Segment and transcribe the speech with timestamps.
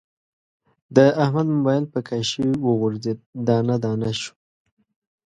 [0.95, 4.33] د احمد مبایل په کاشي و غورځید، دانه دانه شو.